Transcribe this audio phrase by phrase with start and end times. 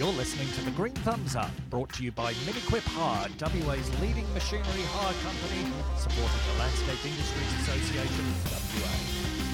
[0.00, 4.24] You're listening to the Green Thumbs Up, brought to you by Miniquip Hire, WA's leading
[4.32, 9.49] machinery hire company, supporting the Landscape Industries Association, WA.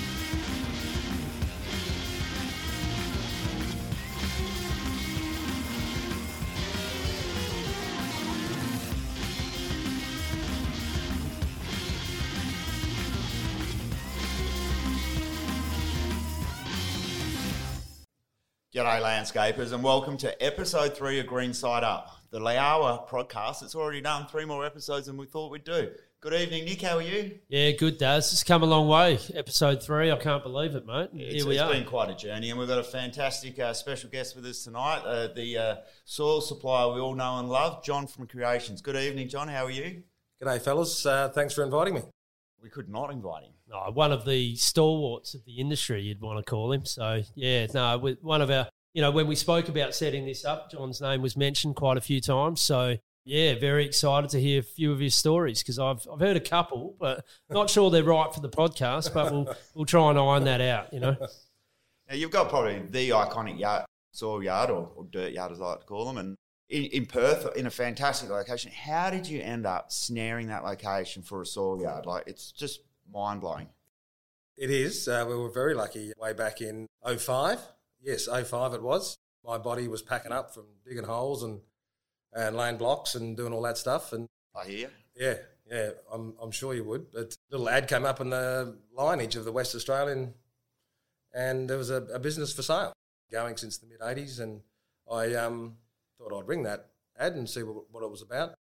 [18.76, 23.62] G'day, landscapers, and welcome to episode three of Green Side Up, the Liawa podcast.
[23.62, 25.92] It's already done three more episodes than we thought we'd do.
[26.20, 26.82] Good evening, Nick.
[26.82, 27.38] How are you?
[27.48, 28.34] Yeah, good, Daz.
[28.34, 29.18] It's come a long way.
[29.32, 30.12] Episode three.
[30.12, 31.08] I can't believe it, mate.
[31.14, 31.70] It's, Here we it's are.
[31.70, 34.64] It's been quite a journey, and we've got a fantastic uh, special guest with us
[34.64, 38.82] tonight, uh, the uh, soil supplier we all know and love, John from Creations.
[38.82, 39.48] Good evening, John.
[39.48, 40.02] How are you?
[40.42, 41.06] G'day, fellas.
[41.06, 42.02] Uh, thanks for inviting me.
[42.66, 43.52] We could not invite him.
[43.72, 46.84] Oh, one of the stalwarts of the industry, you'd want to call him.
[46.84, 50.72] So, yeah, no, one of our, you know, when we spoke about setting this up,
[50.72, 52.60] John's name was mentioned quite a few times.
[52.60, 56.36] So, yeah, very excited to hear a few of his stories because I've, I've heard
[56.36, 59.14] a couple, but not sure they're right for the podcast.
[59.14, 60.92] But we'll we'll try and iron that out.
[60.92, 61.16] You know.
[62.08, 65.66] Now, you've got probably the iconic yard, soil yard or, or dirt yard, as I
[65.66, 66.36] like to call them, and
[66.68, 68.72] in, in Perth, in a fantastic location.
[68.72, 72.06] How did you end up snaring that location for a soil yard?
[72.06, 72.80] Like, it's just
[73.12, 73.68] mind blowing.
[74.56, 75.06] It is.
[75.06, 77.60] Uh, we were very lucky way back in 05.
[78.00, 79.18] Yes, 05 it was.
[79.44, 81.60] My body was packing up from digging holes and,
[82.32, 84.12] and laying blocks and doing all that stuff.
[84.12, 84.90] And I hear.
[85.14, 85.34] yeah,
[85.70, 87.12] yeah, I'm, I'm sure you would.
[87.12, 90.34] But a little ad came up in the lineage of the West Australian
[91.36, 92.94] and there was a, a business for sale
[93.30, 94.40] going since the mid 80s.
[94.40, 94.62] And
[95.10, 95.76] I um,
[96.18, 98.54] thought I'd ring that ad and see what, what it was about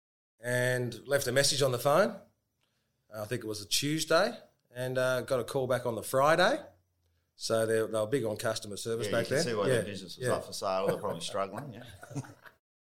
[0.44, 2.16] and left a message on the phone.
[3.16, 4.34] I think it was a Tuesday
[4.76, 6.58] and uh, got a call back on the Friday.
[7.36, 9.46] So they, they were big on customer service Yeah, back you can then.
[9.46, 10.34] see why yeah, their business was yeah.
[10.34, 10.88] up for sale.
[10.88, 11.74] They're probably struggling.
[11.74, 12.22] Yeah.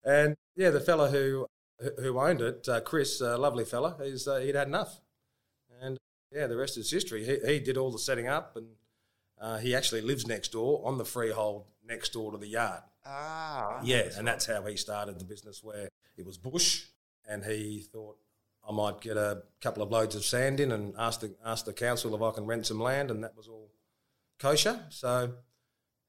[0.02, 1.46] And yeah, the fella who
[1.98, 5.00] who owned it, uh, Chris, a lovely fella, he's uh, he'd had enough,
[5.80, 5.98] and
[6.32, 7.24] yeah, the rest is history.
[7.24, 8.68] He, he did all the setting up, and
[9.40, 12.80] uh, he actually lives next door on the freehold next door to the yard.
[13.04, 13.80] Ah.
[13.82, 16.84] Yeah, and that's how he started the business, where it was bush,
[17.28, 18.16] and he thought
[18.68, 21.72] I might get a couple of loads of sand in and ask the ask the
[21.72, 23.70] council if I can rent some land, and that was all
[24.38, 24.80] kosher.
[24.90, 25.32] So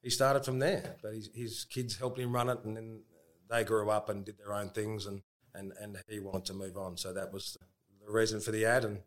[0.01, 0.95] he started from there.
[1.01, 3.01] But his, his kids helped him run it, and then
[3.49, 5.21] they grew up and did their own things, and,
[5.53, 6.97] and, and he wanted to move on.
[6.97, 7.57] So that was
[8.05, 8.99] the reason for the ad, and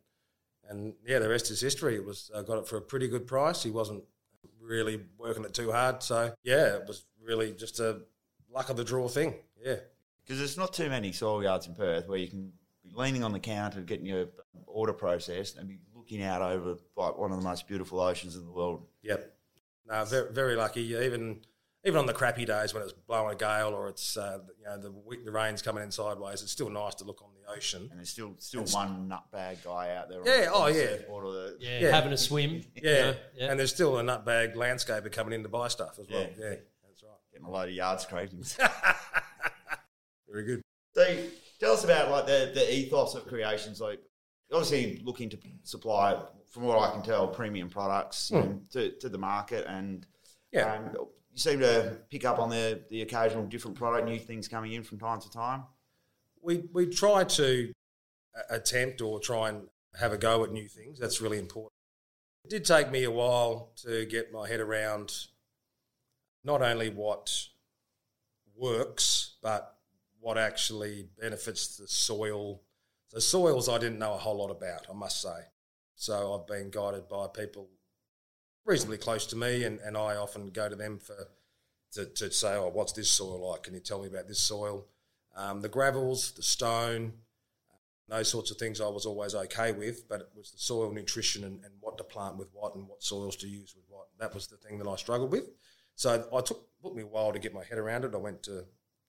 [0.69, 1.97] and yeah, the rest is history.
[1.97, 3.63] It was I got it for a pretty good price.
[3.63, 4.05] He wasn't
[4.65, 8.01] really working it too hard, so yeah, it was really just a
[8.51, 9.35] luck of the draw thing.
[9.63, 9.77] Yeah.
[10.23, 12.53] Because there's not too many soil yards in Perth where you can
[12.83, 14.27] be leaning on the counter, getting your
[14.67, 18.45] order processed, and be looking out over like one of the most beautiful oceans in
[18.45, 18.87] the world.
[19.03, 19.33] Yep.
[19.87, 20.81] No, very, very lucky.
[20.81, 21.41] Even
[21.87, 24.79] even on the crappy days when it's blowing a gale or it's uh, you know
[24.79, 24.93] the
[25.25, 27.89] the rain's coming in sideways, it's still nice to look on the ocean.
[27.91, 30.21] And there's still still one nutbag guy out there.
[30.25, 30.75] Yeah, on oh, yeah.
[30.87, 31.91] surfboard or the- Yeah, Yeah.
[31.91, 32.51] having a swim.
[32.75, 32.93] you Yeah.
[33.03, 33.51] know, yeah.
[33.51, 36.21] and there's still a nutbag landscaper coming in to buy stuff as well.
[36.21, 36.29] Yeah.
[36.39, 36.55] Yeah,
[36.87, 37.13] that's right.
[37.33, 38.57] Getting a load of yard scrapings.
[40.31, 40.63] Very good.
[40.95, 41.17] So
[41.61, 43.81] tell us about like the, the ethos of creations.
[43.81, 44.01] Like
[44.53, 46.19] obviously looking to supply,
[46.53, 50.07] from what I can tell, premium products you know, to, to the market, and
[50.53, 50.75] Yeah.
[50.75, 50.97] um,
[51.35, 54.83] you seem to pick up on the the occasional different product, new things coming in
[54.85, 55.65] from time to time.
[56.41, 57.73] we we try to
[58.51, 59.69] attempt or try and
[59.99, 60.99] have a go at new things.
[60.99, 61.73] That's really important.
[62.45, 65.27] It did take me a while to get my head around
[66.45, 67.33] not only what
[68.57, 69.77] works, but
[70.21, 72.63] what actually benefits the soil.
[73.11, 75.49] The soils I didn't know a whole lot about, I must say.
[75.95, 77.69] So I've been guided by people
[78.65, 81.29] reasonably close to me, and, and I often go to them for
[81.93, 83.65] to, to say, "Oh, what's this soil like?
[83.65, 84.87] Can you tell me about this soil?"
[85.37, 87.13] Um, the gravels, the stone,
[88.09, 91.45] those sorts of things I was always okay with, but it was the soil nutrition
[91.45, 94.07] and, and what to plant with what and what soils to use with what.
[94.19, 95.51] That was the thing that I struggled with.
[95.97, 98.15] So I took took me a while to get my head around it.
[98.15, 98.65] I went to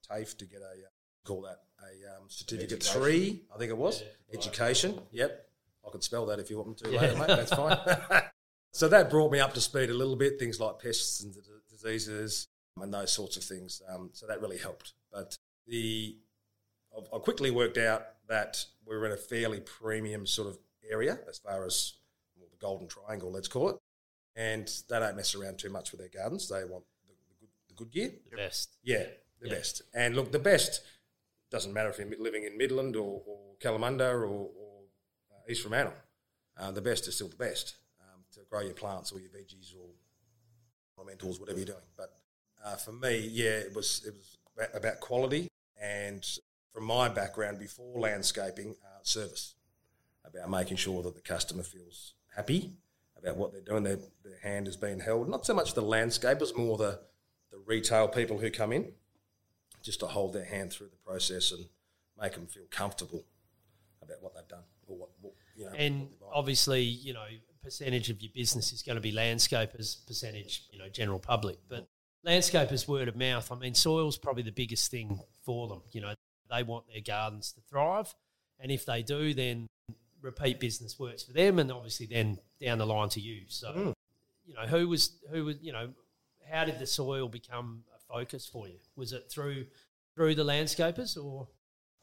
[0.10, 0.90] TAFE to get a uh,
[1.24, 3.02] call that a um, certificate Education.
[3.02, 4.04] three, I think it was
[4.34, 5.00] education.
[5.12, 5.48] Yep,
[5.86, 7.28] I could spell that if you want me to later, mate.
[7.28, 7.78] That's fine.
[8.76, 10.38] so that brought me up to speed a little bit.
[10.38, 11.34] Things like pests and
[11.70, 12.48] diseases
[12.82, 13.82] and those sorts of things.
[13.88, 14.94] Um, so that really helped.
[15.14, 16.18] But the
[17.14, 20.58] I- quickly worked out that we were in a fairly premium sort of
[20.90, 21.94] area as far as
[22.38, 23.78] well, the Golden Triangle, let's call it.
[24.36, 26.50] And they don't mess around too much with their gardens.
[26.50, 28.12] They want the, the, good, the good gear.
[28.30, 28.76] the best.
[28.84, 29.06] Yeah,
[29.40, 29.54] the Yeah.
[29.56, 29.84] best.
[29.94, 30.82] And look, the best
[31.50, 34.50] doesn't matter if you're living in Midland or, or Kalamunda or, or
[35.32, 35.94] uh, East Fremantle.
[36.58, 37.78] Uh, the best is still the best
[38.56, 41.78] grow your plants or your veggies or ornamentals, whatever you're doing.
[41.98, 42.14] But
[42.64, 44.38] uh, for me, yeah, it was it was
[44.74, 45.50] about, quality
[45.82, 46.26] and
[46.74, 49.56] from my background before landscaping, uh, service,
[50.24, 52.72] about making sure that the customer feels happy
[53.18, 53.84] about what they're doing.
[53.84, 55.30] Their, their hand is being held.
[55.30, 57.00] Not so much the landscapers, more the,
[57.52, 58.94] the retail people who come in,
[59.84, 61.66] just to hold their hand through the process and
[62.22, 63.26] make them feel comfortable
[64.02, 65.72] about what they've done or what, what you know.
[65.78, 66.32] And what they're buying.
[66.34, 67.26] obviously, you know,
[67.66, 71.58] percentage of your business is going to be landscapers, percentage, you know, general public.
[71.68, 71.88] But
[72.26, 75.82] landscapers, word of mouth, I mean, soil's probably the biggest thing for them.
[75.92, 76.14] You know,
[76.50, 78.14] they want their gardens to thrive.
[78.60, 79.68] And if they do, then
[80.22, 83.42] repeat business works for them and obviously then down the line to you.
[83.48, 83.94] So, Mm.
[84.46, 85.90] you know, who was, who was, you know,
[86.50, 88.80] how did the soil become a focus for you?
[88.96, 89.66] Was it through,
[90.16, 91.48] through the landscapers or?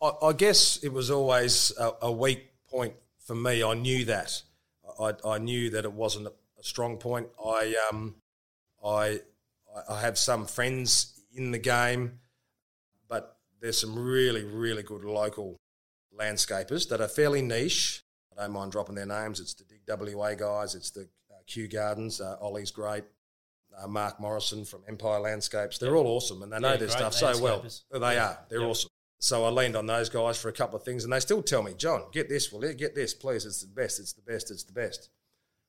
[0.02, 2.94] I, I guess it was always a, a weak point
[3.24, 3.62] for me.
[3.62, 4.42] I knew that.
[5.02, 6.32] I, I knew that it wasn't a,
[6.62, 7.26] strong point.
[7.44, 8.14] I, um,
[8.84, 9.18] I,
[9.88, 12.20] I have some friends in the game,
[13.08, 15.56] but there's some really, really good local
[16.16, 18.04] landscapers that are fairly niche.
[18.30, 19.40] I don't mind dropping their names.
[19.40, 20.76] It's the Dig WA guys.
[20.76, 22.20] It's the uh, Q Gardens.
[22.20, 23.02] Uh, Ollie's great.
[23.76, 25.78] Uh, Mark Morrison from Empire Landscapes.
[25.78, 27.64] They're all awesome and they know Yeah, their stuff so well.
[27.90, 28.26] They Yeah.
[28.28, 28.38] are.
[28.48, 28.66] They're Yeah.
[28.66, 28.90] awesome.
[29.22, 31.62] So I leaned on those guys for a couple of things, and they still tell
[31.62, 32.74] me, John, get this, will you?
[32.74, 33.46] Get this, please.
[33.46, 34.00] It's the best.
[34.00, 34.50] It's the best.
[34.50, 35.10] It's the best.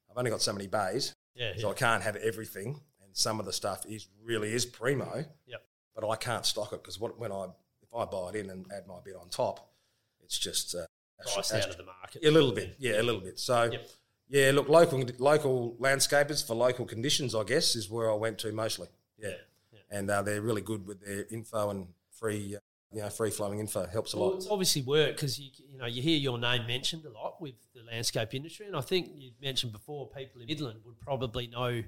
[0.09, 1.53] I've only got so many bays, Yeah.
[1.59, 2.81] so I can't have everything.
[3.03, 5.63] And some of the stuff is really is primo, Yep.
[5.93, 7.45] but I can't stock it because when I
[7.83, 9.71] if I buy it in and add my bit on top,
[10.23, 10.87] it's just uh,
[11.21, 12.25] Price out of the market.
[12.25, 13.37] a little bit, yeah, a little bit.
[13.39, 13.87] So, Yep.
[14.29, 18.51] yeah, look, local local landscapers for local conditions, I guess, is where I went to
[18.51, 18.87] mostly.
[19.19, 19.35] Yeah, Yeah,
[19.73, 19.79] yeah.
[19.91, 22.59] and uh, they're really good with their info and free, uh,
[22.93, 24.35] you know, free flowing info helps a Well, lot.
[24.37, 27.55] it's obviously worked because you you know you hear your name mentioned a lot with
[27.73, 31.83] the landscape industry, and I think you mentioned before people in Midland would probably know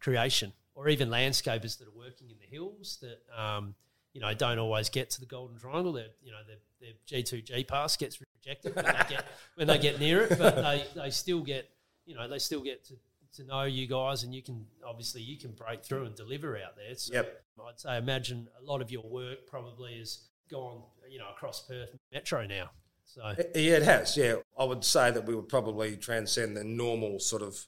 [0.00, 3.74] creation or even landscapers that are working in the hills that um,
[4.12, 5.92] you know don't always get to the Golden Triangle.
[5.92, 9.24] Their you know their, their G two G pass gets rejected when they get
[9.56, 11.68] when they get near it, but they, they still get
[12.06, 12.94] you know they still get to.
[13.38, 16.76] To know you guys, and you can obviously you can break through and deliver out
[16.76, 16.94] there.
[16.94, 17.42] So Yep.
[17.68, 20.20] I'd say imagine a lot of your work probably has
[20.50, 22.70] gone, you know, across Perth Metro now.
[23.04, 23.22] So
[23.54, 24.16] Yeah, it has.
[24.16, 27.66] Yeah, I would say that we would probably transcend the normal sort of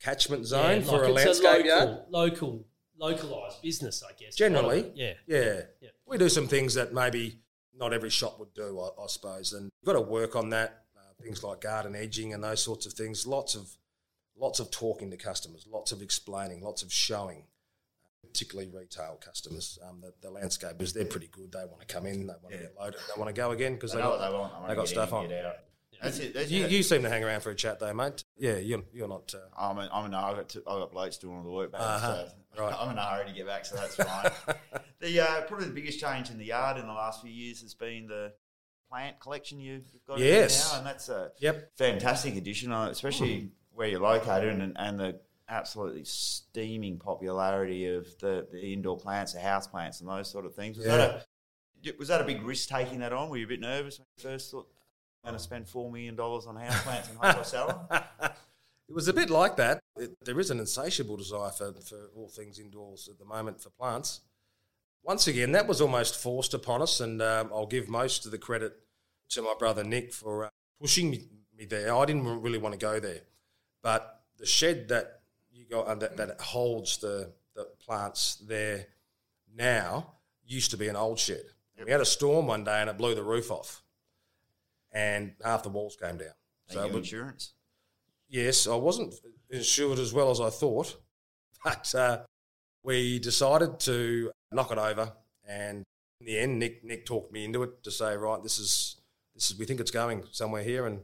[0.00, 1.98] catchment zone yeah, for like a landscape local, yard.
[2.10, 2.66] local,
[2.96, 4.36] localized business, I guess.
[4.36, 5.62] Generally, yeah, Yeah.
[5.80, 5.88] Yeah.
[6.06, 7.40] we do some things that maybe
[7.74, 10.84] not every shop would do, I, I suppose, and you've got to work on that.
[10.96, 13.26] Uh, things like garden edging and those sorts of things.
[13.26, 13.68] Lots of,
[14.36, 17.44] lots of talking to customers, lots of explaining, lots of showing.
[18.32, 21.52] Particularly retail customers, um, the, the landscapers, they're pretty good.
[21.52, 22.60] They want to come in, they want to Yeah.
[22.62, 24.62] get loaded, they want to go again because They they know got, what they want.
[24.62, 25.52] They, they got stuff in, on.
[26.02, 26.32] That's it.
[26.34, 26.70] That's You, it.
[26.70, 28.22] you seem to hang around for a chat though, mate.
[28.36, 29.34] Yeah, you're, you're not.
[29.34, 30.18] Uh, I'm a, I'm a no.
[30.18, 31.80] I got to, I got blokes doing all the work back.
[31.80, 32.24] Uh-huh.
[32.56, 32.74] So Right.
[32.78, 34.30] I'm in a hurry to get back, so that's fine.
[35.00, 37.74] the uh, probably the biggest change in the yard in the last few years has
[37.74, 38.32] been the
[38.90, 40.72] plant collection you've got Yes.
[40.72, 41.72] now, and that's a yep.
[41.76, 48.46] fantastic addition, uh, especially where you're located and, and the absolutely steaming popularity of the,
[48.52, 50.76] the indoor plants, the house plants, and those sort of things.
[50.76, 51.24] Was that a
[51.98, 53.30] was that a big risk taking that on?
[53.30, 55.90] Were you a bit nervous when you first thought you were going to spend four
[55.90, 58.02] million dollars on house plants and sell them?
[58.88, 59.80] it was a bit like that.
[59.96, 63.70] It, there is an insatiable desire for, for all things indoors at the moment for
[63.70, 64.20] plants.
[65.04, 68.38] Once again, that was almost forced upon us, and um, I'll give most of the
[68.38, 68.76] credit
[69.30, 70.48] to my brother Nick for uh,
[70.80, 71.94] pushing me, me there.
[71.94, 73.20] I didn't really want to go there,
[73.82, 75.17] but the shed that
[75.68, 78.86] you uh, that, that holds the, the plants there
[79.54, 80.14] now
[80.46, 81.42] used to be an old shed.
[81.84, 83.82] We had a storm one day and it blew the roof off,
[84.92, 86.32] and half the walls came down.
[86.68, 87.52] Thank So you, insurance.
[88.28, 89.14] Yes, I wasn't
[89.50, 90.96] insured as well as I thought,
[91.64, 92.24] but uh,
[92.82, 95.12] we decided to knock it over.
[95.48, 95.84] And
[96.20, 98.96] in the end, Nick Nick talked me into it to say, right, this is
[99.34, 101.00] this is we think it's going somewhere here, and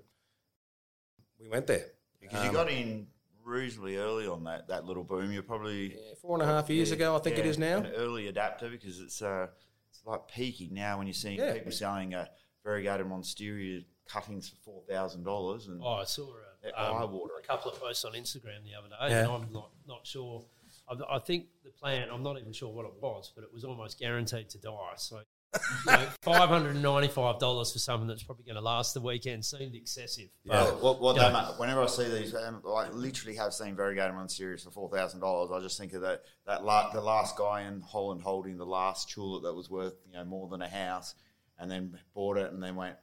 [1.40, 1.86] we went there.
[2.20, 3.06] Because you Um, got in
[3.44, 5.32] reasonably early on that, that little boom.
[5.32, 7.58] You're probably yeah, four and a half years yeah, ago, I think it yeah, is
[7.58, 7.78] now.
[7.78, 9.48] An early adapter because it's uh,
[9.90, 11.52] it's like peaking now when you're seeing Yeah.
[11.54, 12.26] people selling uh,
[12.64, 17.46] variegated monstera cuttings for four thousand dollars and Oh, I saw a, They're um, a
[17.46, 19.24] couple of posts on Instagram the other day, Yeah.
[19.24, 20.44] and I'm not, not sure.
[20.88, 23.64] I, I think the plant, I'm not even sure what it was, but it was
[23.64, 24.92] almost guaranteed to die.
[24.96, 25.20] So,
[25.86, 30.28] you know, $595 for something that's probably going to last the weekend seemed excessive.
[30.44, 30.64] Yeah.
[30.64, 31.28] Well, what, what Yeah.
[31.28, 34.88] they ma- whenever I see these, and I literally have seen variegated monsteras for four
[34.90, 35.50] thousand dollars.
[35.52, 39.10] I just think of that that la- the last guy in Holland holding the last
[39.10, 41.14] tulip that was worth you know more than a house,
[41.58, 42.96] and then bought it and then went.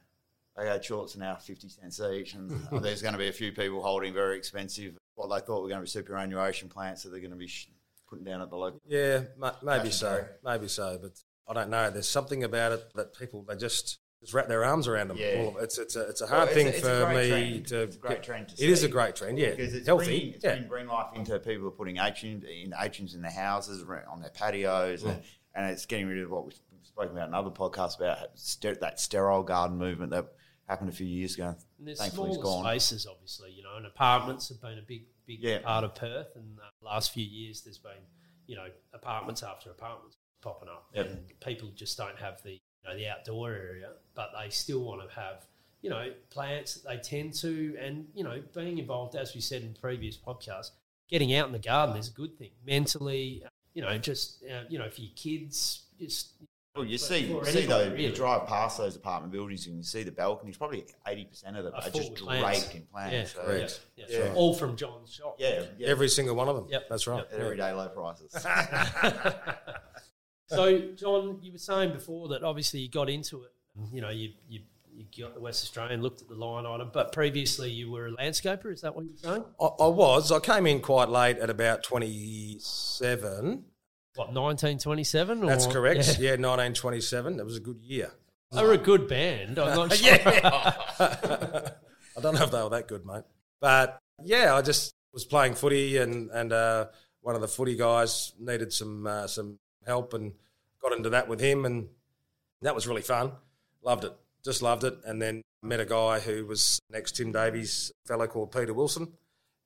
[0.58, 2.50] Okay, tulips are now fifty cents each, and
[2.82, 5.80] there's going to be a few people holding very expensive what they thought were going
[5.80, 7.68] to be superannuation plants that they're going to be sh-
[8.08, 8.80] putting down at the local.
[8.86, 10.24] Yeah, ma- maybe so, show.
[10.44, 10.98] maybe so.
[11.00, 11.12] But
[11.48, 11.90] I don't know.
[11.90, 15.16] There's something about it that people they just just wrap their arms around them.
[15.18, 15.34] Yeah.
[15.38, 15.64] All of it.
[15.64, 17.66] It's it's a it's a Well, hard it's thing a- it's for me trend.
[17.68, 17.80] to.
[17.82, 18.86] It's a great get- trend to It is see.
[18.86, 19.38] a great trend.
[19.38, 20.04] Yeah, because it's healthy.
[20.06, 23.32] Bringing, it's yeah, been bringing life into people are putting atriums in atriums in their
[23.32, 25.20] houses, ra- on their patios, and,
[25.54, 29.00] and it's getting rid of what we've spoken about in another podcast about ster- that
[29.00, 30.26] sterile garden movement that
[30.68, 31.56] happened a few years ago.
[31.78, 32.64] And there's Thankfully, it's smaller gone.
[32.72, 35.58] spaces, obviously, you know, and apartments have been a big, big Yeah.
[35.58, 36.28] part of Perth.
[36.36, 37.92] And uh, the last few years, there's been,
[38.46, 41.06] you know, apartments after apartments popping up, Yep.
[41.06, 45.00] and people just don't have the, you know, the outdoor area, but they still want
[45.08, 45.46] to have,
[45.80, 49.62] you know, plants that they tend to, and you know, being involved, as we said
[49.62, 50.70] in previous podcasts,
[51.08, 53.42] getting out in the garden is a good thing mentally.
[53.74, 56.32] You know, just uh, you know, for your kids, just
[56.76, 59.82] Well, you see, you see anyone, though, you drive past those apartment buildings and you
[59.82, 60.56] see the balconies.
[60.58, 62.60] Probably eighty percent of them Are are just with plants.
[62.64, 63.14] draped in plants.
[63.14, 63.80] yeah, so Correct.
[63.96, 64.18] yeah, Yeah.
[64.26, 64.34] yeah.
[64.34, 65.36] all from John's shop.
[65.38, 66.66] yeah, yeah, every single one of them.
[66.70, 66.88] Yep.
[66.90, 67.24] that's right.
[67.24, 68.34] at everyday low prices.
[70.54, 73.52] so, John, you were saying before that obviously you got into it.
[73.92, 74.60] You know, you you
[74.94, 78.12] you got the West Australian, looked at the line item, but previously you were a
[78.12, 78.72] landscaper.
[78.72, 79.44] Is that what you're saying?
[79.60, 80.30] I, I was.
[80.30, 83.64] I came in quite late at about 27.
[84.14, 85.46] What 1927?
[85.46, 86.18] That's correct.
[86.18, 86.32] Yeah.
[86.32, 87.40] Yeah, 1927.
[87.40, 88.12] It was a good year.
[88.52, 89.58] They were a good band.
[89.58, 90.18] I'm not sure.
[90.22, 93.24] I don't know if they were that good, mate.
[93.60, 96.86] But yeah, I just was playing footy, and and uh,
[97.22, 100.32] one of the footy guys needed some uh, some help, and
[100.80, 101.88] got into that with him, and
[102.62, 103.32] that was really fun.
[103.82, 104.12] Loved it,
[104.44, 104.94] just loved it.
[105.04, 109.12] And then met a guy who was next Tim Davies, fellow called Peter Wilson,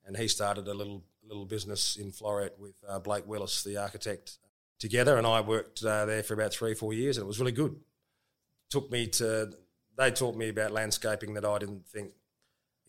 [0.05, 4.37] and he started a little little business in Floreat with uh, Blake Willis, the architect,
[4.79, 7.51] together, and I worked uh, there for about three four years, and it was really
[7.51, 7.75] good.
[8.69, 9.51] Took me to
[9.97, 12.11] they taught me about landscaping that I didn't think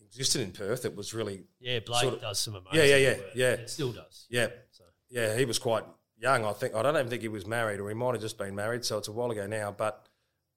[0.05, 0.85] existed in Perth.
[0.85, 3.25] It was really yeah, Blake Sort of- does some amazing Yeah, yeah, yeah, work.
[3.35, 3.51] yeah.
[3.53, 4.25] It still does.
[4.29, 5.35] yeah So, yeah.
[5.37, 5.83] He was quite
[6.19, 6.45] young.
[6.45, 8.55] I think I don't even think he was married, or he might have just been
[8.55, 8.85] married.
[8.85, 9.71] So it's a while ago now.
[9.71, 10.05] But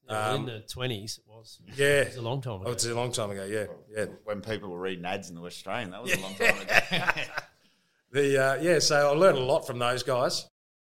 [0.09, 1.59] yeah, Um, in the 20s, it was.
[1.77, 2.65] yeah, It was a long time ago.
[2.67, 3.45] oh, it's a long time ago.
[3.45, 4.07] Yeah, yeah.
[4.25, 7.21] when people were reading ads in the West Australian, that was a long time ago.
[8.11, 10.47] The uh, yeah, so I learned a lot from those guys,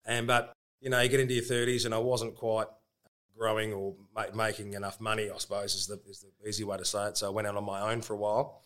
[0.05, 2.67] and but you know you get into your thirties, and I wasn't quite
[3.38, 5.29] growing or ma- making enough money.
[5.29, 7.17] I suppose is the is the easy way to say it.
[7.17, 8.61] So I went out on my own for a while,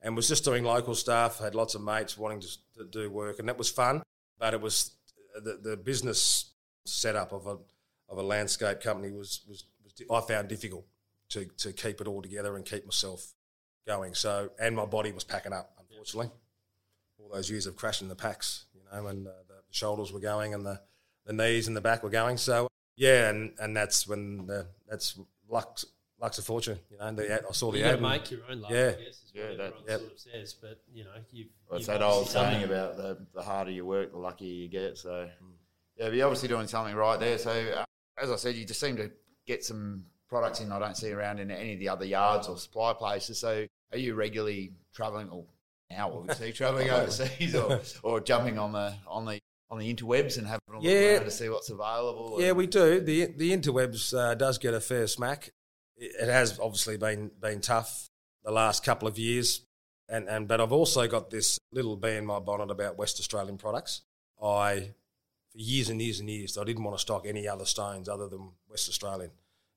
[0.00, 1.38] and was just doing local stuff.
[1.40, 2.48] Had lots of mates wanting to,
[2.78, 4.02] to do work, and that was fun.
[4.38, 4.92] But it was
[5.40, 6.52] the the business
[6.84, 7.58] setup of a
[8.08, 10.86] of a landscape company was was, was I found difficult
[11.30, 13.34] to to keep it all together and keep myself
[13.86, 14.14] going.
[14.14, 16.30] So and my body was packing up, unfortunately
[17.28, 20.54] all those years of crashing the packs, you know, and uh, the shoulders were going
[20.54, 20.80] and the,
[21.26, 22.36] the knees and the back were going.
[22.36, 25.18] So yeah, and, and that's when the, that's
[25.48, 25.84] luck's
[26.20, 27.12] luck's a fortune, you know.
[27.12, 28.02] The, ad- I saw the you got to ad.
[28.02, 28.94] and- make your own luck, Yeah.
[28.98, 30.00] I guess, is Yeah, what that- everyone yep.
[30.00, 30.54] sort of says.
[30.60, 31.48] But, you know, you've.
[31.68, 34.18] Well, it's you've that old obviously done saying about the, the harder you work, the
[34.18, 34.98] luckier you get.
[34.98, 35.28] So,
[35.96, 37.38] yeah, but you're obviously doing something right there.
[37.38, 37.84] So, uh,
[38.22, 39.10] as I said, you just seem to
[39.46, 42.56] get some products in I don't see around in any of the other yards or
[42.58, 43.38] supply places.
[43.38, 45.44] So, are you regularly travelling, or
[45.90, 49.38] now obviously travelling overseas, or, or jumping on the on the
[49.70, 51.16] on the interwebs and having a look Yeah.
[51.16, 52.36] around to see what's available?
[52.40, 53.00] Yeah, we do.
[53.00, 55.50] the The interwebs uh, does get a fair smack.
[55.98, 58.08] It, it has obviously been been tough
[58.44, 59.62] the last couple of years,
[60.08, 63.58] and and but I've also got this little bee in my bonnet about West Australian
[63.58, 64.02] products.
[64.42, 64.92] I
[65.50, 68.28] for years and years and years I didn't want to stock any other stones other
[68.28, 69.30] than West Australian,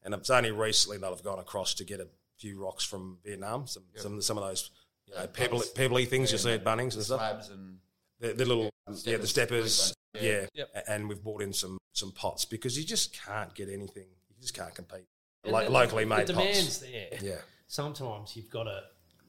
[0.04, 3.68] and it's only recently that I've gone across to get a few rocks from Vietnam,
[3.68, 4.72] some some some of those
[5.08, 7.20] you know pebbly, pebbly things you see at Bunnings and stuff.
[7.20, 7.78] slabs and
[8.20, 8.70] The, the little
[9.04, 10.22] yeah, the Steppers, steppers, yeah.
[10.22, 10.86] yeah, Yep.
[10.88, 14.08] And we've bought in some some pots because you just can't get anything.
[14.30, 15.06] You just can't compete.
[15.44, 16.78] And Lo- the- locally the made demand's pots.
[16.80, 17.08] there.
[17.22, 18.82] Yeah, sometimes you've got to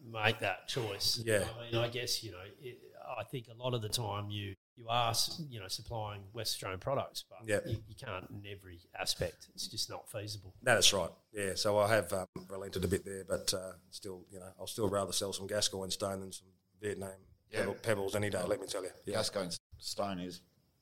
[0.05, 1.21] make that choice.
[1.25, 1.45] Yeah.
[1.59, 2.79] I mean, I guess you know, it,
[3.19, 5.15] I think a lot of the time you you are
[5.51, 7.65] you know supplying West Australian products, but Yep.
[7.67, 9.49] you, you can't in every aspect.
[9.55, 10.55] It's just not feasible.
[10.63, 11.11] No, that's right.
[11.33, 14.67] Yeah, so I have um, relented a bit there, but uh, still, you know, I'll
[14.67, 16.49] still rather sell some Gascoyne stone than some
[16.81, 17.11] Vietnam
[17.51, 17.61] Yeah.
[17.61, 18.43] pebble, pebbles any day.
[18.47, 18.91] Let me tell you.
[19.07, 20.41] Yeah, Gascoyne stone is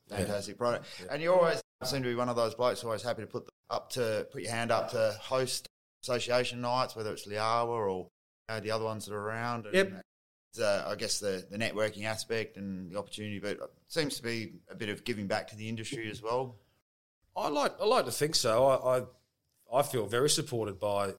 [0.09, 3.21] fantastic product, and you always seem to be one of those blokes who's always happy
[3.21, 5.67] to put the, up to put your hand up to host
[6.03, 7.87] association nights, whether it's Liawa or
[8.49, 9.65] you know, the other ones that are around.
[9.65, 10.03] And, Yep.
[10.61, 14.53] uh, I guess the, the networking aspect and the opportunity, but it seems to be
[14.69, 16.57] a bit of giving back to the industry as well.
[17.35, 18.65] I like I like to think so.
[18.67, 19.03] I I,
[19.79, 21.13] I feel very supported by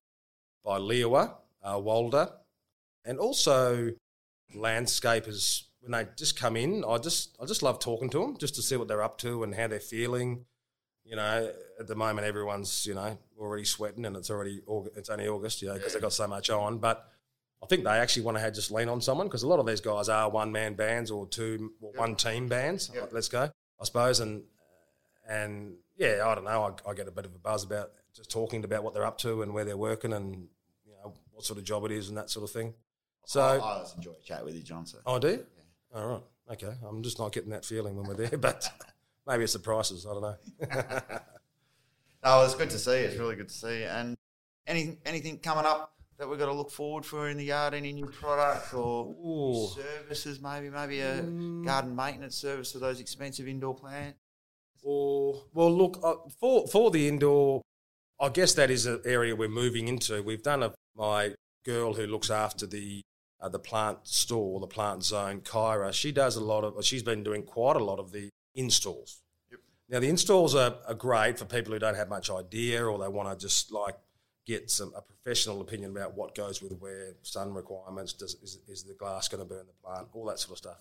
[0.64, 2.28] by Liawa, uh, Walder,
[3.04, 3.92] and also
[4.54, 6.84] landscapers when they just come in.
[6.86, 9.42] I just I just love talking to them just to see what they're up to
[9.42, 10.44] and how they're feeling.
[11.04, 14.60] You know, at the moment everyone's you know already sweating and it's already
[14.96, 16.78] it's only August, you know, because they've got so much on.
[16.78, 17.08] But
[17.62, 19.66] I think they actually want to have just lean on someone because a lot of
[19.66, 22.90] these guys are one man bands or two or one team bands.
[23.10, 24.42] Let's go, I suppose, and
[25.28, 26.74] and yeah, I don't know.
[26.86, 29.18] I, I get a bit of a buzz about just talking about what they're up
[29.18, 30.48] to and where they're working and
[30.84, 32.74] you know what sort of job it is and that sort of thing.
[33.26, 34.86] So I, I always enjoy a chat with you, John.
[34.86, 34.98] So.
[35.06, 35.46] Oh, do you?
[35.94, 36.22] All right.
[36.52, 36.74] Okay.
[36.86, 38.68] I'm just not getting that feeling when we're there, but
[39.26, 40.06] maybe it's the prices.
[40.06, 41.18] I don't know.
[42.24, 42.92] Oh, it's good to see.
[42.92, 43.82] It's really good to see.
[43.82, 44.16] And
[44.66, 47.74] anything anything coming up that we've got to look forward for in the yard?
[47.74, 49.68] Any new products or Ooh.
[49.74, 50.40] services?
[50.40, 51.22] Maybe maybe a
[51.64, 54.18] garden maintenance service for those expensive indoor plants.
[54.84, 57.62] Or well, look uh, for for the indoor.
[58.20, 60.22] I guess that is an area we're moving into.
[60.22, 63.02] We've done a my girl who looks after the
[63.40, 65.92] uh, the plant store, the plant zone, Kyra.
[65.92, 66.84] She does a lot of.
[66.84, 69.22] She's been doing quite a lot of the installs.
[69.88, 73.08] Now the installs are, are great for people who don't have much idea or they
[73.08, 73.96] want to just like
[74.46, 78.12] get some a professional opinion about what goes with where sun requirements.
[78.12, 80.08] Does is, is the glass going to burn the plant?
[80.14, 80.78] All that sort of stuff.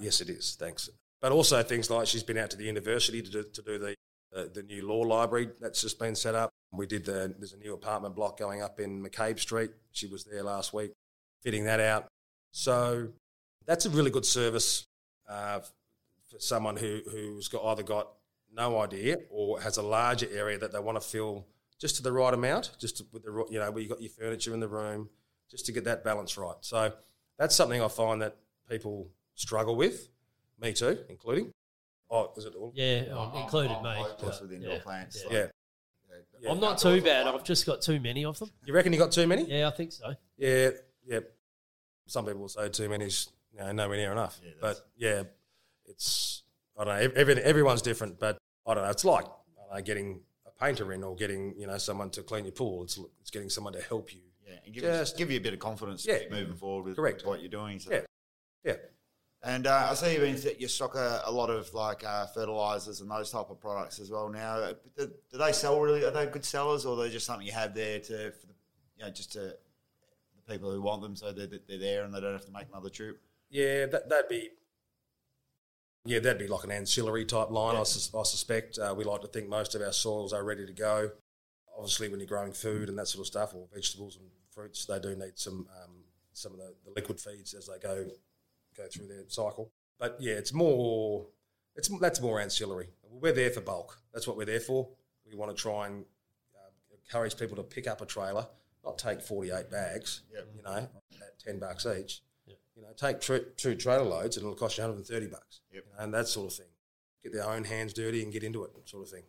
[0.00, 0.56] Yes, it is.
[0.58, 0.88] Thanks.
[1.20, 3.94] But also things like she's been out to the university to do, to do the
[4.34, 6.50] uh, the new law library that's just been set up.
[6.72, 9.72] We did the there's a new apartment block going up in McCabe Street.
[9.90, 10.92] She was there last week
[11.42, 12.06] fitting that out.
[12.52, 13.08] So
[13.66, 14.86] that's a really good service
[15.28, 15.60] uh,
[16.32, 18.08] for someone who who's got either got
[18.54, 21.46] no idea or has a larger area that they want to fill
[21.78, 24.00] just to the right amount, just to, with the ri- you know where you got
[24.00, 25.08] your furniture in the room,
[25.50, 26.56] just to get that balance right.
[26.60, 26.92] So
[27.38, 28.36] that's something I find that
[28.68, 30.08] people struggle with,
[30.60, 31.52] me too, including.
[32.10, 32.72] Oh, is it all?
[32.74, 33.94] Yeah, I'm- um, included I'm me.
[33.94, 35.24] hopeless but, with indoor yeah, plants.
[35.30, 35.38] yeah.
[35.38, 35.46] Yeah.
[36.40, 36.50] Yeah.
[36.50, 37.26] I'm not too bad.
[37.26, 38.50] I've just got too many of them.
[38.64, 39.44] You reckon you got too many?
[39.44, 40.14] Yeah, I think so.
[40.36, 40.70] Yeah,
[41.06, 41.20] yeah.
[42.06, 44.40] Some people will say too many's you know, nowhere near enough.
[44.44, 45.22] Yeah, but yeah,
[45.86, 46.42] it's
[46.78, 47.34] I don't know.
[47.42, 48.90] everyone's different, but I don't know.
[48.90, 49.26] It's like
[49.74, 52.82] know, getting a painter in or getting you know someone to clean your pool.
[52.84, 54.20] It's it's getting someone to help you.
[54.46, 56.18] Yeah, and give, Just- give you a bit of confidence Yeah.
[56.30, 57.24] moving forward with Correct.
[57.24, 57.78] what you're doing.
[57.78, 57.92] So.
[57.92, 58.00] Yeah.
[58.64, 58.76] Yeah.
[59.44, 63.00] And uh, I see you've been you stock a, a lot of like uh, fertilizers
[63.00, 64.28] and those type of products as well.
[64.28, 66.04] Now, Uh, do, do they sell really?
[66.04, 68.54] Are they good sellers, or are they just something you have there to, for the,
[68.98, 72.20] you know, just to the people who want them, so they're, they're there and they
[72.20, 73.20] don't have to make another trip?
[73.50, 74.50] Yeah, that, that'd be.
[76.04, 77.76] Yeah, that'd be like an ancillary type line.
[77.76, 80.66] I, sus- I suspect uh, we like to think most of our soils are ready
[80.66, 81.10] to go.
[81.76, 84.98] Obviously, when you're growing food and that sort of stuff, or vegetables and fruits, they
[84.98, 85.90] do need some um,
[86.32, 88.04] some of the, the liquid feeds as they go
[88.76, 89.70] go through their cycle.
[89.98, 91.26] But yeah, it's more
[91.76, 92.88] it's that's more ancillary.
[93.08, 94.00] We're there for bulk.
[94.12, 94.88] That's what we're there for.
[95.30, 96.04] We want to try and
[96.56, 96.68] uh,
[97.06, 98.46] encourage people to pick up a trailer,
[98.84, 100.48] not take 48 bags, Yep.
[100.56, 102.22] you know, at 10 bucks each.
[103.00, 105.60] Know, take tr- two trailer loads and it'll cost you 130 bucks.
[105.72, 105.84] Yep.
[105.84, 106.66] You know, and that sort of thing.
[107.22, 109.22] Get their own hands dirty and get into it, sort of thing.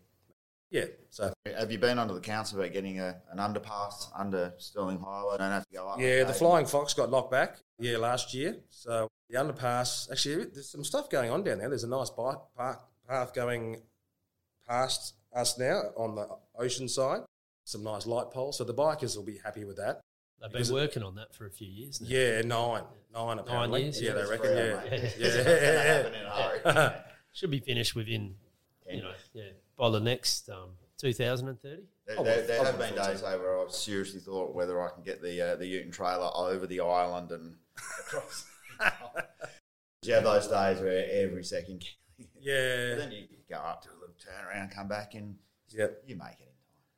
[0.71, 0.85] Yeah.
[1.09, 5.37] So Have you been under the council about getting a, an underpass under Stirling Highway?
[5.37, 5.99] Don't have to go up.
[5.99, 6.33] yeah, the.
[6.33, 7.57] Flying Fox got knocked back.
[7.77, 8.57] Yeah, last year.
[8.69, 10.11] So the underpass.
[10.11, 11.69] Actually, there's some stuff going on down there.
[11.69, 13.83] There's a nice bike park, path going
[14.67, 17.21] past us now on the ocean side.
[17.65, 18.57] Some nice light poles.
[18.57, 20.01] So the bikers will be happy with that.
[20.43, 22.07] They've Because been working on that for a few years now.
[22.09, 23.83] Yeah, nine, nine apparently.
[23.83, 24.21] years, yeah, yeah.
[24.21, 24.57] they reckon.
[24.57, 26.95] Yeah, yeah, yeah, yeah, happen in a hurry.
[27.31, 28.35] Should be finished within,
[28.91, 31.83] you know, yeah, by the next um, 2030.
[32.05, 34.89] There, I there, there I have been days though where I've seriously thought whether I
[34.89, 37.55] can get the uh, the Uten trailer over the island and
[38.01, 38.45] across.
[40.03, 41.85] you have those days where every second,
[42.17, 45.37] but yeah, then you go up, do a little turnaround, come back, and
[45.69, 46.52] yeah, you make it in time.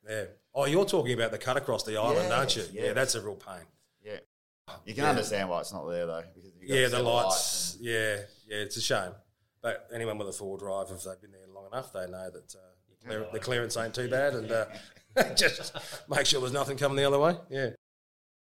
[0.10, 0.24] Yeah.
[0.54, 2.64] Oh, you're talking about the cut across the island, aren't you?
[2.72, 3.66] Yes, Yeah, that's a real pain.
[4.04, 4.20] Yeah,
[4.86, 5.10] you can Yeah.
[5.10, 6.24] understand why it's not there though.
[6.34, 7.78] Because Yeah, the lights.
[7.80, 9.12] Yeah, yeah, it's a shame.
[9.62, 12.56] But anyone with a four drive, if they've been there long enough, they know that
[12.56, 14.66] uh, the, clear, the clearance ain't too bad, and uh,
[15.36, 15.76] just
[16.10, 17.36] make sure there's nothing coming the other way.
[17.50, 17.70] Yeah,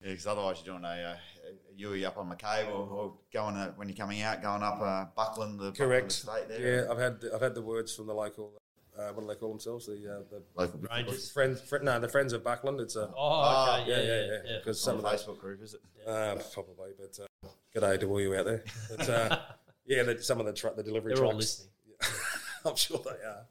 [0.01, 1.17] Yeah, because otherwise you're doing a, uh,
[1.49, 4.81] a Yui up on McCabe or, or going uh, when you're coming out, going up
[4.81, 6.11] uh, Buckland, the Buckland correct.
[6.13, 6.85] estate there.
[6.85, 8.53] Yeah, I've had I've had the words from the local.
[8.99, 9.87] Uh, what do they call themselves?
[9.87, 11.31] The uh, the Local Rangers.
[11.31, 11.61] friends.
[11.61, 12.81] Fri- no, the friends of Buckland.
[12.81, 13.91] It's a Oh, okay.
[13.91, 14.39] Yeah, yeah, yeah, yeah, yeah.
[14.53, 14.59] yeah.
[14.59, 15.81] Because some of the those Facebook group, is it?
[16.07, 18.65] Uh, probably, but uh, g'day to all you out there.
[18.97, 19.39] But, uh,
[19.87, 21.67] yeah, the, some of the tr- the delivery They're all trucks.
[22.01, 22.21] listening.
[22.65, 23.47] I'm sure they are,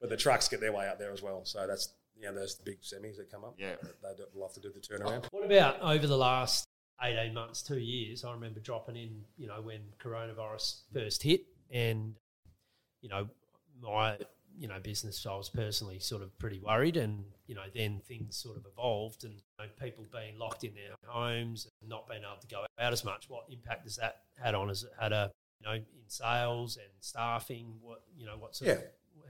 [0.00, 1.44] but the trucks get their way out there as well.
[1.44, 3.54] So that's you know those big semis that come up.
[3.58, 3.76] Yeah.
[4.02, 5.26] they do, love to do the turnaround.
[5.30, 6.66] What about over the last
[7.00, 8.24] 18 months, two years?
[8.24, 12.14] I remember dropping in, you know, when coronavirus first hit, and,
[13.00, 13.28] you know,
[13.80, 14.18] my,
[14.58, 16.96] you know, business, I was personally sort of pretty worried.
[16.96, 20.74] And, you know, then things sort of evolved and you know, people being locked in
[20.74, 23.30] their homes and not being able to go out as much.
[23.30, 24.68] What impact has that had on?
[24.68, 27.74] Has it had a, you know, in sales and staffing?
[27.80, 28.84] What, you know, what sort of,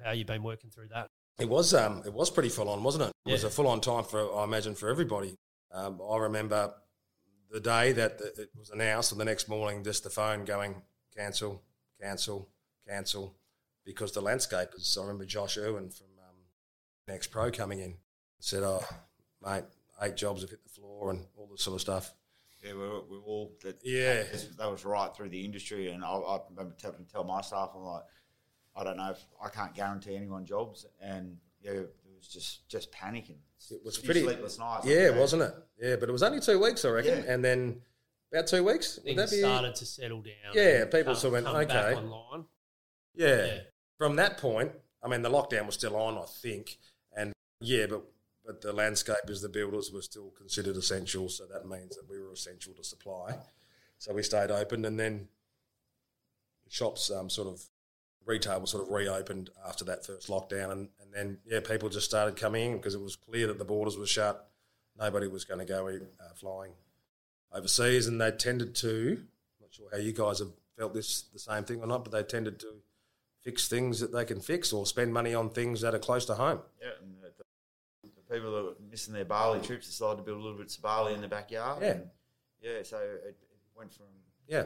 [0.05, 1.09] how you been working through that?
[1.39, 3.13] It was um, it was pretty full on, wasn't it?
[3.27, 5.37] It was a full on time for I imagine for everybody.
[5.71, 6.75] Um, I remember
[7.51, 10.83] the day that it was announced, and the next morning, just the phone going
[11.17, 11.63] cancel,
[12.01, 12.49] cancel,
[12.89, 13.38] cancel,
[13.89, 14.97] because the landscapers.
[14.99, 16.37] I remember Josh Irwin from um,
[17.09, 17.95] ex pro coming in.
[18.39, 18.85] Said, "Oh,
[19.45, 19.65] mate,
[20.03, 22.13] eight jobs have hit the floor and all this sort of stuff."
[22.63, 23.79] Yeah, we were, we were all that.
[23.83, 24.23] Yeah.
[24.25, 27.41] that was, that was right through the industry, and I, I remember telling tell my
[27.41, 28.03] staff, I'm like,
[28.77, 32.93] I don't know if I can't guarantee anyone jobs, and yeah, it was just just
[32.93, 33.39] panicking.
[33.71, 34.87] It was pretty sleepless nights.
[34.87, 35.55] Yeah, like, wasn't it?
[35.81, 37.33] Yeah, but it was only two weeks, I reckon, Yeah.
[37.33, 37.81] and then
[38.33, 38.97] about two weeks.
[38.97, 39.39] Would Things that be?
[39.41, 40.53] started to settle down.
[40.53, 41.95] Yeah, people come- sort of went, come back okay.
[41.99, 42.45] online.
[43.15, 43.47] Yeah.
[43.47, 43.59] Yeah.
[43.99, 46.79] From that point, I mean, the lockdown was still on, I think,
[47.17, 48.03] and yeah, but
[48.45, 52.33] but the landscapers, the builders, were still considered essential, so that means that we were
[52.33, 53.37] essential to supply.
[53.99, 55.29] So we stayed open, and then
[56.69, 57.63] shops um, sort of
[58.25, 62.09] retail was sort of reopened after that first lockdown, and, and then yeah, people just
[62.09, 64.49] started coming in because it was clear that the borders were shut.
[64.99, 66.73] Nobody was going to go uh, flying
[67.53, 69.19] overseas, and they tended to.
[69.19, 72.13] I'm not sure how you guys have felt this the same thing or not, but
[72.13, 72.69] they tended to
[73.43, 76.35] fix things that they can fix or spend money on things that are close to
[76.35, 76.61] home.
[76.81, 77.33] Yeah, and the,
[78.03, 80.83] the people that were missing their Bali trips decided to build a little bit of
[80.83, 81.83] Bali in the backyard.
[81.83, 81.91] Yeah.
[81.93, 82.11] and
[82.61, 82.83] yeah.
[82.83, 83.37] So it,
[83.77, 84.07] went from
[84.49, 84.65] Yeah,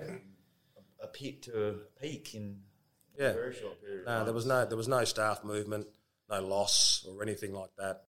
[1.01, 2.61] a, a pit to a peak in
[3.19, 3.27] Yeah.
[3.29, 4.01] a very short period.
[4.01, 5.87] of no, there was no there was no staff movement,
[6.31, 8.05] no loss or anything like that.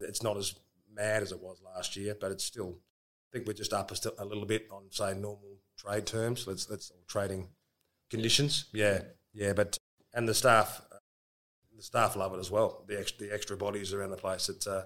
[0.00, 0.54] It's not as
[0.92, 2.78] mad as it was last year, but it's still.
[3.30, 6.46] I think we're just up a little bit on say normal trade terms.
[6.46, 7.48] Let's let's or trading
[8.10, 8.64] conditions.
[8.72, 9.02] Yeah,
[9.32, 9.77] yeah, but
[10.18, 10.82] and the staff,
[11.76, 12.82] the staff love it as well.
[12.88, 14.48] The extra the extra bodies around the place.
[14.48, 14.82] It uh,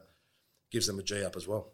[0.71, 1.73] gives them a G up as well.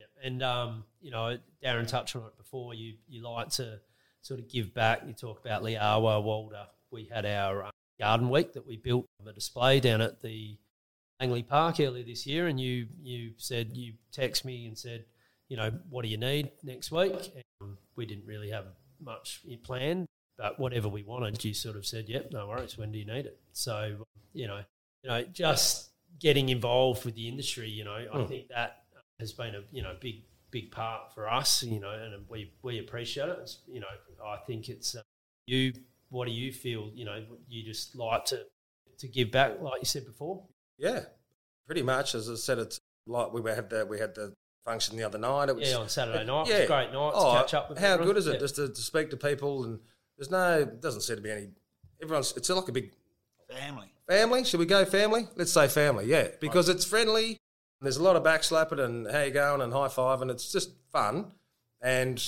[0.00, 0.06] Yeah.
[0.24, 2.74] And um, you know, Darren touched on it before.
[2.74, 3.78] You you like to
[4.22, 5.02] sort of give back.
[5.06, 6.66] You talk about Liawa, Walder.
[6.90, 10.58] We had our um, garden week that we built a display down at the
[11.20, 15.04] Langley Park earlier this year, and you you said you text me and said,
[15.48, 17.14] you know, what do you need next week?
[17.60, 18.66] And we didn't really have
[19.00, 20.06] much planned,
[20.38, 22.76] but whatever we wanted, you sort of said, yep, no worries.
[22.78, 23.38] When do you need it?
[23.52, 24.60] So you know,
[25.02, 27.68] you know, just getting involved with the industry.
[27.68, 28.28] You know, I Mm.
[28.28, 28.84] think that
[29.20, 31.62] has been a you know big big part for us.
[31.62, 33.38] You know, and we we appreciate it.
[33.40, 33.86] It's, you know,
[34.24, 35.02] I think it's uh,
[35.46, 35.72] you.
[36.10, 36.90] What do you feel?
[36.94, 38.44] You know, you just like to
[38.98, 40.44] to give back, like you said before.
[40.78, 41.04] Yeah,
[41.66, 42.14] pretty much.
[42.14, 44.32] As I said, it's like we had the we had the
[44.64, 45.48] function the other night.
[45.48, 46.54] It was Yeah, on Saturday night, yeah.
[46.54, 47.78] it was a great night Oh, to catch up with.
[47.78, 48.08] how everyone.
[48.14, 48.38] good is it Yeah.
[48.40, 49.80] just to, to speak to people and
[50.16, 51.48] there's no doesn't seem to be any.
[52.02, 52.92] Everyone's it's like a big
[53.50, 53.92] family.
[54.08, 54.44] family.
[54.44, 55.28] Should we go family?
[55.36, 57.38] Let's say family, yeah, because it's friendly.
[57.80, 60.70] There's a lot of backslapping and how you going and high five, and it's just
[60.92, 61.32] fun.
[61.80, 62.22] And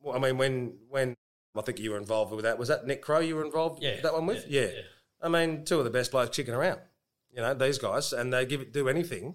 [0.00, 1.14] well, I mean, when when
[1.56, 3.92] I think you were involved with that, was that Nick Crow you were involved Yeah,
[3.94, 4.46] with that one with?
[4.48, 4.80] yeah, Yeah, yeah.
[5.20, 6.80] I mean, two of the best blokes kicking around.
[7.30, 9.34] You know, these guys, and they give do anything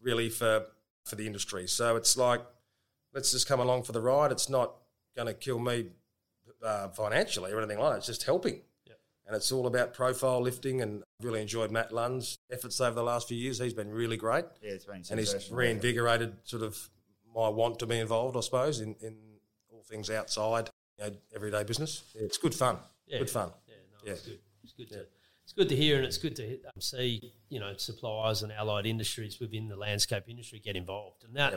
[0.00, 0.66] really for
[1.04, 1.66] for the industry.
[1.66, 2.40] So it's like,
[3.12, 4.30] let's just come along for the ride.
[4.32, 4.74] It's not
[5.16, 5.86] going to kill me
[6.64, 7.98] uh, financially or anything like that.
[7.98, 8.62] It's just helping.
[8.86, 8.94] Yeah.
[9.26, 10.80] And it's all about profile lifting.
[10.82, 13.58] And I've really enjoyed Matt Lunn's efforts over the last few years.
[13.58, 14.44] He's been really great.
[14.62, 15.58] Yeah, it's been And he's sensational.
[15.58, 16.90] reinvigorated sort of
[17.34, 19.16] my want to be involved, I suppose, in, in
[19.70, 22.02] all things outside, you know, everyday business.
[22.14, 22.78] Yeah, it's good fun.
[23.06, 23.18] Yeah.
[23.18, 23.50] Good fun.
[23.66, 23.74] Yeah,
[24.06, 24.38] no, it's good.
[24.64, 25.06] It's good to
[25.44, 28.84] it's good to hear, and it's good to um, see you know suppliers and allied
[28.84, 31.54] industries within the landscape industry get involved, and that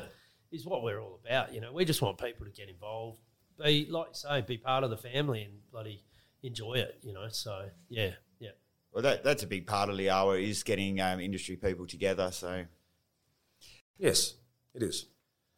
[0.52, 0.72] is Yep.
[0.72, 1.54] what we're all about.
[1.54, 3.20] You know, we just want people to get involved,
[3.64, 6.04] be like you say, be part of the family, and bloody
[6.44, 7.00] enjoy it.
[7.04, 8.50] You know, so yeah, yeah.
[8.92, 12.30] Well, that, that's a big part of Liawa is getting um, industry people together.
[12.32, 12.66] So,
[13.98, 14.34] Yes,
[14.74, 15.06] it is.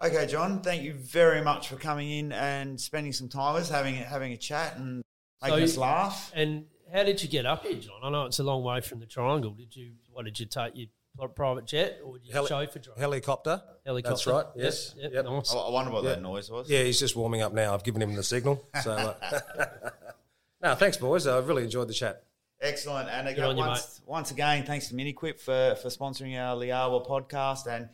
[0.04, 3.70] okay, John, thank you very much for coming in and spending some time with us,
[3.70, 5.04] having having a chat and
[5.42, 6.32] making So us laugh.
[6.36, 8.02] And how did you get up here, John?
[8.04, 9.52] I know it's a long way from the Triangle.
[9.52, 9.94] Did you?
[10.12, 10.76] What did you take?
[10.76, 11.03] Your pri-
[11.36, 12.98] private jet or did you Heli- chauffeur drive?
[12.98, 13.62] Helicopter.
[13.86, 14.10] Helicopter.
[14.10, 14.46] That's right.
[14.56, 14.96] Yes.
[14.98, 15.26] Yep, Yep.
[15.26, 15.54] Nice.
[15.54, 16.10] I, I wonder what Yeah.
[16.12, 16.70] that noise was.
[16.70, 17.74] Yeah, he's just warming up now.
[17.74, 18.66] I've given him the signal.
[18.82, 19.40] So, uh,
[20.62, 21.28] no, thanks, boys.
[21.28, 22.24] I've really enjoyed the chat.
[22.62, 23.10] Excellent.
[23.10, 27.06] And again, on you, once, once again, thanks to Miniquip for, for sponsoring our Liawa
[27.06, 27.68] podcast.
[27.68, 27.90] And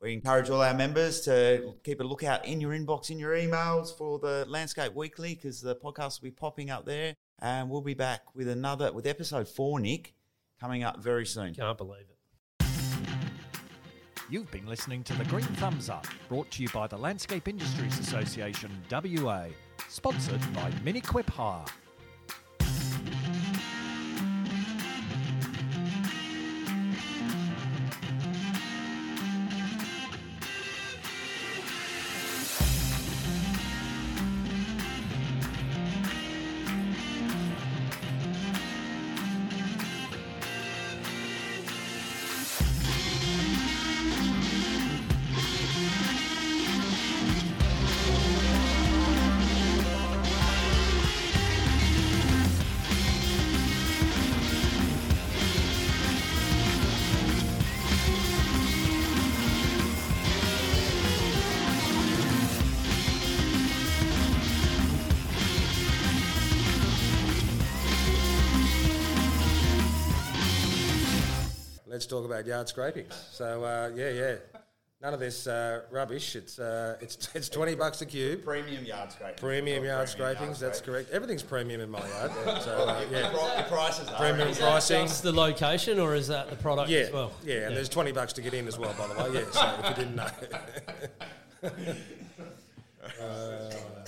[0.00, 3.96] we encourage all our members to keep a lookout in your inbox, in your emails
[3.96, 7.14] for the Landscape Weekly, because the podcast will be popping up there.
[7.40, 10.14] And we'll be back with another, with episode four, Nick,
[10.60, 11.54] coming up very soon.
[11.54, 12.13] Can't believe it.
[14.30, 17.98] You've been listening to The Green Thumbs Up, brought to you by the Landscape Industries
[17.98, 19.48] Association WA,
[19.90, 21.66] sponsored by Miniquip Hire.
[71.94, 73.14] Let's talk about yard scrapings.
[73.30, 74.34] So uh, yeah, yeah,
[75.00, 76.34] none of this uh, rubbish.
[76.34, 78.44] It's uh, it's it's twenty bucks a cube.
[78.44, 79.36] Premium yard scraping.
[79.38, 80.58] Premium yard premium scrapings.
[80.60, 81.04] That's scraping.
[81.04, 81.10] correct.
[81.14, 82.32] Everything's premium in my yard.
[82.62, 84.18] So uh, yeah, pri- your prices are.
[84.18, 85.06] premium Is pricing.
[85.06, 87.32] just the location, or is that the product Yeah, as well?
[87.44, 89.40] yeah, and there's twenty bucks to get in as well, by the way.
[89.40, 90.30] Yeah, so if you didn't know.